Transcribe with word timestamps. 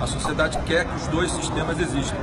A 0.00 0.06
sociedade 0.06 0.58
quer 0.66 0.84
que 0.84 0.94
os 0.94 1.06
dois 1.08 1.30
sistemas 1.30 1.78
existam. 1.78 2.16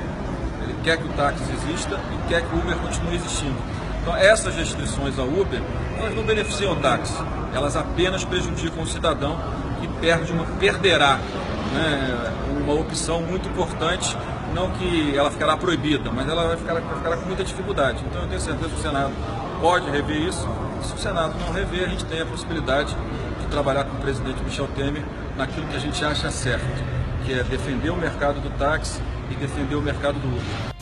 Ele 0.62 0.76
quer 0.84 0.98
que 0.98 1.06
o 1.06 1.10
táxi 1.14 1.44
exista 1.52 2.00
e 2.12 2.30
quer 2.30 2.42
que 2.42 2.56
o 2.56 2.60
Uber 2.60 2.76
continue 2.78 3.16
existindo. 3.16 3.56
Então, 4.02 4.16
essas 4.18 4.56
restrições 4.56 5.18
ao 5.18 5.28
Uber, 5.28 5.62
elas 5.98 6.14
não 6.14 6.24
beneficiam 6.24 6.74
o 6.74 6.76
táxi, 6.76 7.16
elas 7.54 7.78
apenas 7.78 8.26
prejudicam 8.26 8.84
o 8.84 8.88
cidadão 8.88 9.38
que 9.80 9.88
perde 10.00 10.34
uma, 10.34 10.46
perderá 10.60 11.20
né, 11.74 12.34
uma 12.62 12.74
opção 12.74 13.22
muito 13.22 13.48
importante, 13.48 14.18
não 14.54 14.72
que 14.72 15.18
ela 15.18 15.32
ficará 15.32 15.56
proibida, 15.56 16.12
mas 16.12 16.28
ela 16.28 16.48
vai 16.48 16.58
ficar, 16.58 16.74
vai 16.74 16.98
ficar 16.98 17.18
com 17.18 17.26
muita 17.28 17.44
dificuldade. 17.46 18.04
Então, 18.06 18.24
eu 18.24 18.28
tenho 18.28 18.42
certeza 18.42 18.70
que 18.70 18.76
o 18.76 18.82
Senado 18.82 19.14
pode 19.62 19.90
rever 19.90 20.18
isso. 20.18 20.48
Se 20.82 20.94
o 20.94 20.98
Senado 20.98 21.34
não 21.40 21.54
rever, 21.54 21.86
a 21.86 21.88
gente 21.88 22.04
tem 22.06 22.20
a 22.20 22.26
possibilidade 22.26 22.94
de 23.40 23.48
trabalhar 23.48 23.86
com 23.86 23.96
o 23.96 24.02
presidente 24.02 24.44
Michel 24.44 24.68
Temer 24.76 25.04
naquilo 25.38 25.66
que 25.68 25.78
a 25.78 25.80
gente 25.80 26.04
acha 26.04 26.30
certo, 26.30 26.84
que 27.24 27.34
é 27.34 27.44
defender 27.44 27.90
o 27.90 27.96
mercado 27.96 28.42
do 28.42 28.50
táxi 28.58 29.02
e 29.32 29.36
defender 29.36 29.76
o 29.76 29.82
mercado 29.82 30.20
do 30.20 30.28
Uber. 30.28 30.74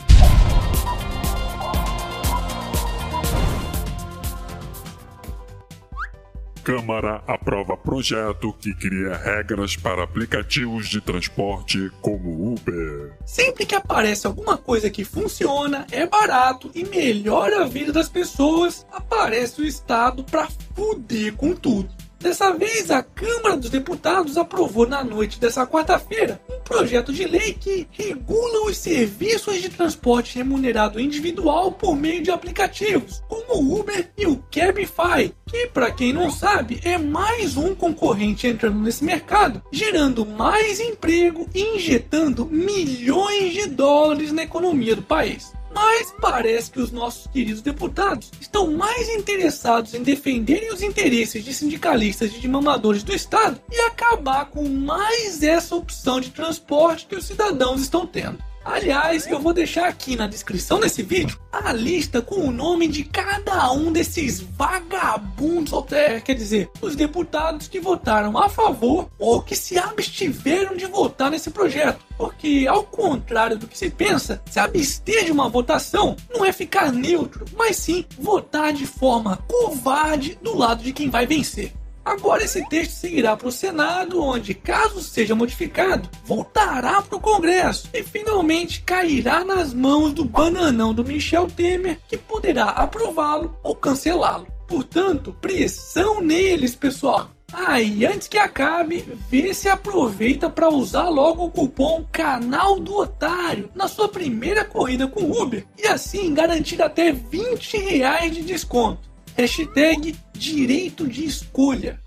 Câmara 6.64 7.24
aprova 7.26 7.76
projeto 7.76 8.52
que 8.52 8.72
cria 8.72 9.16
regras 9.16 9.74
para 9.74 10.04
aplicativos 10.04 10.88
de 10.88 11.00
transporte 11.00 11.90
como 12.00 12.52
Uber. 12.52 13.12
Sempre 13.26 13.66
que 13.66 13.74
aparece 13.74 14.28
alguma 14.28 14.56
coisa 14.56 14.88
que 14.88 15.04
funciona, 15.04 15.86
é 15.90 16.06
barato 16.06 16.70
e 16.72 16.84
melhora 16.84 17.62
a 17.62 17.66
vida 17.66 17.92
das 17.92 18.08
pessoas, 18.08 18.86
aparece 18.92 19.60
o 19.60 19.66
Estado 19.66 20.22
para 20.22 20.48
fuder 20.74 21.34
com 21.34 21.52
tudo. 21.52 21.90
Dessa 22.22 22.52
vez, 22.52 22.88
a 22.88 23.02
Câmara 23.02 23.56
dos 23.56 23.68
Deputados 23.68 24.36
aprovou 24.36 24.86
na 24.86 25.02
noite 25.02 25.40
dessa 25.40 25.66
quarta-feira 25.66 26.40
um 26.48 26.60
projeto 26.60 27.12
de 27.12 27.24
lei 27.24 27.52
que 27.52 27.88
regula 27.90 28.68
os 28.68 28.76
serviços 28.76 29.60
de 29.60 29.68
transporte 29.68 30.36
remunerado 30.36 31.00
individual 31.00 31.72
por 31.72 31.96
meio 31.96 32.22
de 32.22 32.30
aplicativos, 32.30 33.20
como 33.28 33.56
o 33.56 33.80
Uber 33.80 34.08
e 34.16 34.24
o 34.24 34.36
Cabify, 34.52 35.34
que, 35.48 35.66
para 35.66 35.90
quem 35.90 36.12
não 36.12 36.30
sabe, 36.30 36.80
é 36.84 36.96
mais 36.96 37.56
um 37.56 37.74
concorrente 37.74 38.46
entrando 38.46 38.78
nesse 38.78 39.02
mercado, 39.02 39.60
gerando 39.72 40.24
mais 40.24 40.78
emprego 40.78 41.48
e 41.52 41.76
injetando 41.76 42.46
milhões 42.46 43.52
de 43.52 43.66
dólares 43.66 44.30
na 44.30 44.44
economia 44.44 44.94
do 44.94 45.02
país. 45.02 45.52
Mas 45.74 46.12
parece 46.20 46.70
que 46.70 46.80
os 46.80 46.90
nossos 46.90 47.26
queridos 47.26 47.62
deputados 47.62 48.30
estão 48.40 48.72
mais 48.72 49.08
interessados 49.08 49.94
em 49.94 50.02
defenderem 50.02 50.72
os 50.72 50.82
interesses 50.82 51.44
de 51.44 51.54
sindicalistas 51.54 52.34
e 52.34 52.40
de 52.40 52.48
mamadores 52.48 53.02
do 53.02 53.12
Estado 53.12 53.60
e 53.70 53.80
acabar 53.80 54.46
com 54.46 54.68
mais 54.68 55.42
essa 55.42 55.74
opção 55.74 56.20
de 56.20 56.30
transporte 56.30 57.06
que 57.06 57.16
os 57.16 57.24
cidadãos 57.24 57.80
estão 57.80 58.06
tendo. 58.06 58.51
Aliás, 58.64 59.26
eu 59.26 59.40
vou 59.40 59.52
deixar 59.52 59.88
aqui 59.88 60.14
na 60.14 60.26
descrição 60.26 60.78
desse 60.78 61.02
vídeo 61.02 61.38
a 61.52 61.72
lista 61.72 62.22
com 62.22 62.36
o 62.36 62.52
nome 62.52 62.86
de 62.86 63.04
cada 63.04 63.70
um 63.72 63.92
desses 63.92 64.40
vagabundos, 64.40 65.72
ou 65.72 65.86
é, 65.90 66.20
quer 66.20 66.34
dizer, 66.34 66.70
os 66.80 66.94
deputados 66.94 67.68
que 67.68 67.80
votaram 67.80 68.38
a 68.38 68.48
favor 68.48 69.08
ou 69.18 69.42
que 69.42 69.56
se 69.56 69.78
abstiveram 69.78 70.76
de 70.76 70.86
votar 70.86 71.30
nesse 71.30 71.50
projeto. 71.50 72.04
Porque, 72.16 72.66
ao 72.68 72.84
contrário 72.84 73.58
do 73.58 73.66
que 73.66 73.76
se 73.76 73.90
pensa, 73.90 74.40
se 74.48 74.60
abster 74.60 75.24
de 75.24 75.32
uma 75.32 75.48
votação 75.48 76.16
não 76.32 76.44
é 76.44 76.52
ficar 76.52 76.92
neutro, 76.92 77.44
mas 77.56 77.76
sim 77.76 78.04
votar 78.18 78.72
de 78.72 78.86
forma 78.86 79.36
covarde 79.48 80.38
do 80.40 80.56
lado 80.56 80.82
de 80.82 80.92
quem 80.92 81.10
vai 81.10 81.26
vencer. 81.26 81.72
Agora 82.04 82.42
esse 82.42 82.66
texto 82.68 82.92
seguirá 82.92 83.36
para 83.36 83.48
o 83.48 83.52
Senado, 83.52 84.22
onde, 84.22 84.54
caso 84.54 85.00
seja 85.00 85.34
modificado, 85.34 86.08
voltará 86.24 87.00
para 87.00 87.16
o 87.16 87.20
Congresso 87.20 87.88
e 87.94 88.02
finalmente 88.02 88.82
cairá 88.82 89.44
nas 89.44 89.72
mãos 89.72 90.12
do 90.12 90.24
bananão 90.24 90.92
do 90.92 91.04
Michel 91.04 91.46
Temer, 91.46 92.00
que 92.08 92.16
poderá 92.16 92.64
aprová-lo 92.64 93.56
ou 93.62 93.76
cancelá-lo. 93.76 94.46
Portanto, 94.66 95.36
pressão 95.40 96.20
neles, 96.20 96.74
pessoal. 96.74 97.30
Ah, 97.52 97.80
e 97.80 98.06
antes 98.06 98.26
que 98.26 98.38
acabe, 98.38 99.04
vê 99.28 99.52
se 99.52 99.68
aproveita 99.68 100.48
para 100.48 100.70
usar 100.70 101.10
logo 101.10 101.44
o 101.44 101.50
cupom 101.50 102.02
Canal 102.10 102.80
do 102.80 102.96
Otário 102.96 103.70
na 103.74 103.86
sua 103.86 104.08
primeira 104.08 104.64
corrida 104.64 105.06
com 105.06 105.30
Uber 105.30 105.66
e 105.78 105.86
assim 105.86 106.32
garantir 106.32 106.80
até 106.80 107.12
20 107.12 107.76
reais 107.76 108.34
de 108.34 108.42
desconto. 108.42 109.11
Hashtag 109.36 110.14
direito 110.34 111.08
de 111.08 111.24
escolha. 111.24 111.98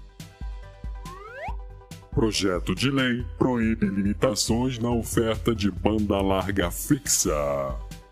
Projeto 2.11 2.73
de 2.73 2.89
lei 2.89 3.25
proíbe 3.37 3.87
limitações 3.87 4.79
na 4.79 4.91
oferta 4.91 5.53
de 5.53 5.69
banda 5.69 6.21
larga 6.21 6.71
fixa. 6.71 7.35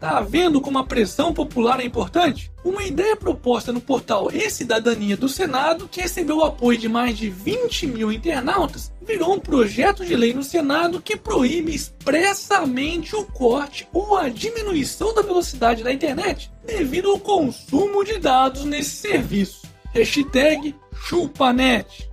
Tá 0.03 0.19
vendo 0.19 0.59
como 0.59 0.78
a 0.78 0.84
pressão 0.84 1.34
popular 1.34 1.80
é 1.80 1.86
importante? 1.86 2.52
Uma 2.62 2.84
ideia 2.84 3.16
proposta 3.16 3.72
no 3.72 3.80
portal 3.80 4.30
E-Cidadania 4.34 5.16
do 5.16 5.30
Senado, 5.30 5.88
que 5.88 6.02
recebeu 6.02 6.40
o 6.40 6.44
apoio 6.44 6.78
de 6.78 6.90
mais 6.90 7.18
de 7.18 7.30
20 7.30 7.88
mil 7.88 8.12
internautas, 8.12 8.91
virou 9.02 9.34
um 9.34 9.40
projeto 9.40 10.06
de 10.06 10.14
lei 10.14 10.34
no 10.34 10.44
Senado 10.44 11.02
que 11.02 11.16
proíbe 11.16 11.74
expressamente 11.74 13.16
o 13.16 13.24
corte 13.24 13.88
ou 13.94 14.18
a 14.18 14.28
diminuição 14.28 15.14
da 15.14 15.22
velocidade 15.22 15.86
da 15.86 15.94
internet 15.94 16.52
devido 16.66 17.09
ao 17.09 17.18
consumo 17.18 18.03
de 18.03 18.20
dados 18.20 18.66
nesse 18.66 18.97
serviço. 18.97 19.62
Hashtag 19.94 20.75
chupanet. 20.94 22.09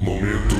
Momento. 0.00 0.56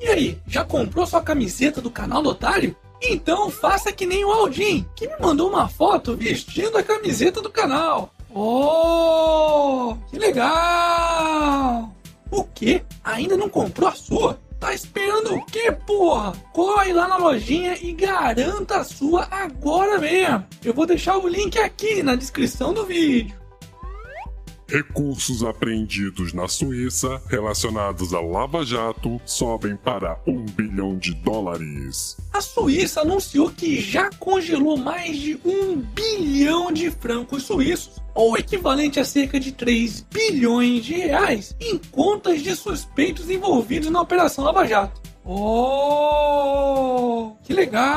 E 0.00 0.08
aí, 0.08 0.38
já 0.44 0.64
comprou 0.64 1.06
sua 1.06 1.22
camiseta 1.22 1.80
do 1.80 1.88
canal 1.88 2.20
do 2.20 2.30
Otário? 2.30 2.74
Então 3.02 3.50
faça 3.50 3.92
que 3.92 4.04
nem 4.04 4.24
o 4.24 4.30
Aldin, 4.30 4.86
que 4.94 5.08
me 5.08 5.14
mandou 5.18 5.48
uma 5.48 5.68
foto 5.68 6.16
vestindo 6.16 6.76
a 6.76 6.82
camiseta 6.82 7.40
do 7.40 7.50
canal. 7.50 8.12
Oh, 8.32 9.96
que 10.08 10.18
legal! 10.18 11.92
O 12.30 12.44
que? 12.44 12.82
Ainda 13.02 13.36
não 13.36 13.48
comprou 13.48 13.88
a 13.88 13.92
sua? 13.92 14.38
Tá 14.60 14.74
esperando 14.74 15.34
o 15.34 15.46
que, 15.46 15.72
porra? 15.72 16.32
Corre 16.52 16.92
lá 16.92 17.08
na 17.08 17.16
lojinha 17.16 17.78
e 17.80 17.92
garanta 17.92 18.80
a 18.80 18.84
sua 18.84 19.26
agora 19.30 19.98
mesmo. 19.98 20.46
Eu 20.62 20.74
vou 20.74 20.84
deixar 20.84 21.16
o 21.16 21.26
link 21.26 21.58
aqui 21.58 22.02
na 22.02 22.14
descrição 22.14 22.74
do 22.74 22.84
vídeo. 22.84 23.39
Recursos 24.70 25.42
apreendidos 25.42 26.32
na 26.32 26.46
Suíça 26.46 27.20
relacionados 27.26 28.14
à 28.14 28.20
Lava 28.20 28.64
Jato 28.64 29.20
sobem 29.26 29.74
para 29.74 30.16
um 30.24 30.44
bilhão 30.44 30.96
de 30.96 31.12
dólares. 31.12 32.16
A 32.32 32.40
Suíça 32.40 33.00
anunciou 33.00 33.50
que 33.50 33.80
já 33.80 34.08
congelou 34.10 34.76
mais 34.76 35.18
de 35.18 35.40
um 35.44 35.78
bilhão 35.78 36.70
de 36.70 36.88
francos 36.88 37.42
suíços, 37.42 38.00
ou 38.14 38.38
equivalente 38.38 39.00
a 39.00 39.04
cerca 39.04 39.40
de 39.40 39.50
3 39.50 40.06
bilhões 40.08 40.84
de 40.84 40.94
reais, 40.94 41.56
em 41.60 41.76
contas 41.76 42.40
de 42.40 42.54
suspeitos 42.54 43.28
envolvidos 43.28 43.90
na 43.90 44.00
Operação 44.00 44.44
Lava 44.44 44.64
Jato. 44.68 45.00
Oh, 45.24 46.12
que 47.42 47.52
legal! 47.52 47.90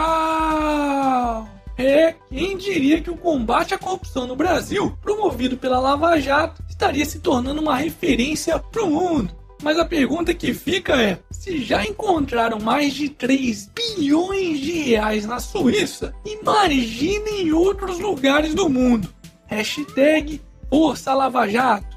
É, 1.77 2.15
quem 2.33 2.57
diria 2.57 2.99
que 2.99 3.11
o 3.11 3.15
combate 3.15 3.75
à 3.75 3.77
corrupção 3.77 4.25
no 4.25 4.35
Brasil, 4.35 4.97
promovido 5.03 5.55
pela 5.55 5.79
Lava 5.79 6.19
Jato, 6.19 6.63
estaria 6.67 7.05
se 7.05 7.19
tornando 7.19 7.61
uma 7.61 7.77
referência 7.77 8.57
para 8.57 8.83
o 8.83 8.89
mundo. 8.89 9.31
Mas 9.61 9.77
a 9.77 9.85
pergunta 9.85 10.33
que 10.33 10.51
fica 10.51 10.99
é: 10.99 11.19
se 11.29 11.63
já 11.63 11.85
encontraram 11.85 12.59
mais 12.59 12.93
de 12.93 13.07
3 13.07 13.69
bilhões 13.75 14.59
de 14.59 14.71
reais 14.71 15.27
na 15.27 15.39
Suíça, 15.39 16.11
imagine 16.25 17.43
em 17.43 17.51
outros 17.53 17.99
lugares 17.99 18.55
do 18.55 18.67
mundo. 18.67 19.07
Hashtag 19.45 20.41
Força 20.69 21.13
Lava 21.13 21.47
Jato. 21.47 21.93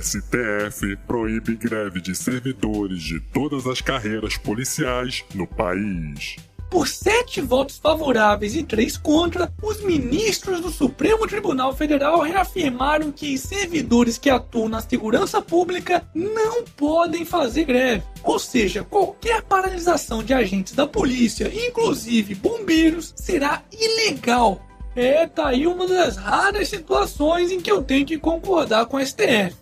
STF 0.00 0.94
proíbe 1.06 1.56
greve 1.56 2.00
de 2.00 2.14
servidores 2.14 3.02
de 3.02 3.18
todas 3.18 3.66
as 3.66 3.80
carreiras 3.80 4.36
policiais 4.36 5.24
no 5.34 5.46
país. 5.46 6.36
Por 6.70 6.86
sete 6.86 7.40
votos 7.40 7.78
favoráveis 7.78 8.54
e 8.54 8.62
três 8.62 8.96
contra, 8.96 9.52
os 9.60 9.82
ministros 9.82 10.60
do 10.60 10.70
Supremo 10.70 11.26
Tribunal 11.26 11.74
Federal 11.74 12.20
reafirmaram 12.20 13.10
que 13.10 13.36
servidores 13.36 14.16
que 14.16 14.30
atuam 14.30 14.68
na 14.68 14.80
segurança 14.80 15.42
pública 15.42 16.08
não 16.14 16.62
podem 16.76 17.24
fazer 17.24 17.64
greve. 17.64 18.04
Ou 18.22 18.38
seja, 18.38 18.84
qualquer 18.84 19.42
paralisação 19.42 20.22
de 20.22 20.32
agentes 20.32 20.72
da 20.72 20.86
polícia, 20.86 21.50
inclusive 21.52 22.36
bombeiros, 22.36 23.12
será 23.16 23.64
ilegal. 23.72 24.64
É, 24.94 25.26
tá 25.26 25.48
aí 25.48 25.66
uma 25.66 25.88
das 25.88 26.16
raras 26.16 26.68
situações 26.68 27.50
em 27.50 27.60
que 27.60 27.70
eu 27.70 27.82
tenho 27.82 28.06
que 28.06 28.16
concordar 28.16 28.86
com 28.86 28.96
a 28.96 29.04
STF. 29.04 29.56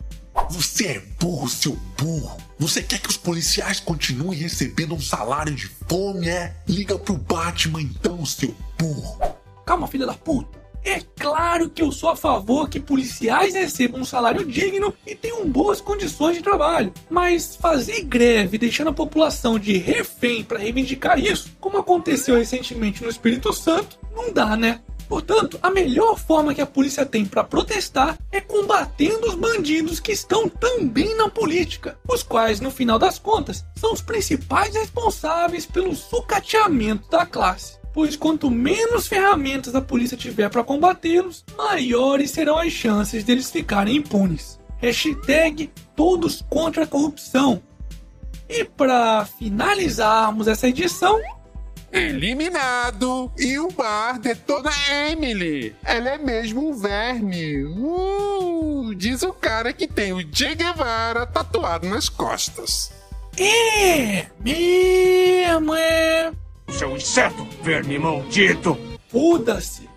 Você 0.50 0.86
é 0.86 1.02
burro, 1.20 1.48
seu 1.48 1.76
burro. 1.96 2.36
Você 2.58 2.82
quer 2.82 3.00
que 3.00 3.08
os 3.08 3.16
policiais 3.16 3.80
continuem 3.80 4.38
recebendo 4.38 4.94
um 4.94 5.00
salário 5.00 5.54
de 5.54 5.66
fome, 5.88 6.28
é? 6.28 6.54
Liga 6.66 6.98
pro 6.98 7.16
Batman 7.16 7.80
então, 7.82 8.24
seu 8.24 8.54
burro. 8.78 9.18
Calma, 9.64 9.86
filha 9.86 10.06
da 10.06 10.14
puta. 10.14 10.58
É 10.84 11.00
claro 11.16 11.68
que 11.68 11.82
eu 11.82 11.92
sou 11.92 12.08
a 12.08 12.16
favor 12.16 12.68
que 12.68 12.80
policiais 12.80 13.54
recebam 13.54 14.00
um 14.00 14.04
salário 14.04 14.46
digno 14.46 14.94
e 15.06 15.14
tenham 15.14 15.46
boas 15.46 15.80
condições 15.80 16.36
de 16.36 16.42
trabalho, 16.42 16.92
mas 17.10 17.56
fazer 17.56 18.02
greve 18.04 18.56
deixando 18.56 18.88
a 18.88 18.94
população 18.94 19.58
de 19.58 19.76
refém 19.76 20.42
para 20.42 20.58
reivindicar 20.58 21.18
isso, 21.18 21.50
como 21.60 21.78
aconteceu 21.78 22.36
recentemente 22.36 23.02
no 23.02 23.10
Espírito 23.10 23.52
Santo, 23.52 23.98
não 24.14 24.32
dá, 24.32 24.56
né? 24.56 24.80
Portanto, 25.08 25.58
a 25.62 25.70
melhor 25.70 26.18
forma 26.18 26.54
que 26.54 26.60
a 26.60 26.66
polícia 26.66 27.06
tem 27.06 27.24
para 27.24 27.42
protestar 27.42 28.18
é 28.30 28.40
combatendo 28.40 29.26
os 29.26 29.34
bandidos 29.34 29.98
que 29.98 30.12
estão 30.12 30.48
também 30.48 31.16
na 31.16 31.30
política, 31.30 31.98
os 32.06 32.22
quais, 32.22 32.60
no 32.60 32.70
final 32.70 32.98
das 32.98 33.18
contas, 33.18 33.64
são 33.74 33.92
os 33.92 34.02
principais 34.02 34.74
responsáveis 34.74 35.64
pelo 35.64 35.96
sucateamento 35.96 37.08
da 37.10 37.24
classe. 37.24 37.78
Pois 37.94 38.16
quanto 38.16 38.50
menos 38.50 39.08
ferramentas 39.08 39.74
a 39.74 39.80
polícia 39.80 40.16
tiver 40.16 40.50
para 40.50 40.62
combatê-los, 40.62 41.44
maiores 41.56 42.30
serão 42.30 42.58
as 42.58 42.72
chances 42.72 43.24
deles 43.24 43.50
ficarem 43.50 43.96
impunes. 43.96 44.60
Hashtag 44.76 45.70
todos 45.96 46.44
contra 46.48 46.84
a 46.84 46.86
corrupção. 46.86 47.62
E 48.48 48.62
para 48.64 49.24
finalizarmos 49.24 50.46
essa 50.48 50.68
edição, 50.68 51.18
Eliminado! 51.92 53.32
E 53.38 53.58
o 53.58 53.68
bar 53.70 54.18
detona 54.18 54.70
Emily! 55.10 55.74
Ela 55.82 56.10
é 56.10 56.18
mesmo 56.18 56.68
um 56.68 56.72
verme! 56.74 57.64
Uh, 57.64 58.94
diz 58.94 59.22
o 59.22 59.32
cara 59.32 59.72
que 59.72 59.86
tem 59.86 60.12
o 60.12 60.20
Che 60.32 60.54
Guevara 60.54 61.26
tatuado 61.26 61.88
nas 61.88 62.08
costas. 62.08 62.92
é 63.38 64.26
mesmo, 64.40 65.74
é. 65.74 66.32
Seu 66.70 66.96
inseto, 66.96 67.46
verme 67.62 67.98
maldito! 67.98 68.78
Foda-se! 69.08 69.88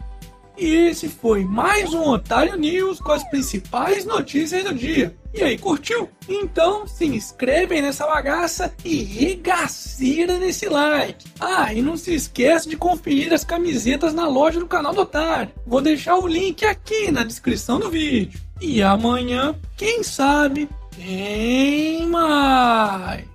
E 0.58 0.76
esse 0.90 1.10
foi 1.10 1.44
mais 1.44 1.94
um 1.94 2.04
Otário 2.04 2.56
News 2.56 3.00
com 3.00 3.12
as 3.12 3.24
principais 3.30 4.06
notícias 4.06 4.64
do 4.64 4.74
dia. 4.74 5.16
E 5.34 5.42
aí, 5.42 5.58
curtiu? 5.58 6.10
Então 6.28 6.86
se 6.86 7.06
inscreve 7.06 7.76
aí 7.76 7.82
nessa 7.82 8.06
bagaça 8.06 8.74
e 8.84 9.02
regaceira 9.02 10.38
nesse 10.38 10.68
like. 10.68 11.26
Ah, 11.40 11.74
e 11.74 11.82
não 11.82 11.96
se 11.96 12.14
esquece 12.14 12.68
de 12.68 12.76
conferir 12.76 13.32
as 13.34 13.44
camisetas 13.44 14.14
na 14.14 14.28
loja 14.28 14.60
do 14.60 14.68
canal 14.68 14.94
do 14.94 15.02
Otário. 15.02 15.52
Vou 15.66 15.82
deixar 15.82 16.18
o 16.18 16.28
link 16.28 16.66
aqui 16.66 17.12
na 17.12 17.24
descrição 17.24 17.80
do 17.80 17.90
vídeo. 17.90 18.40
E 18.60 18.84
amanhã, 18.84 19.56
quem 19.78 20.04
sabe, 20.04 20.70
tem 20.96 22.06
mais. 22.08 23.31